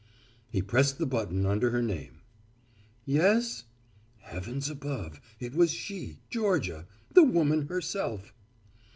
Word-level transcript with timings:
He 0.49 0.63
pressed 0.63 0.97
the 0.97 1.05
button 1.05 1.45
under 1.45 1.69
her 1.69 1.83
name. 1.83 2.21
"Yes?" 3.05 3.65
Heavens 4.21 4.67
above, 4.67 5.21
it 5.39 5.53
was 5.53 5.69
she, 5.69 6.17
Georgia, 6.31 6.87
the 7.13 7.21
woman 7.21 7.67
herself. 7.67 8.33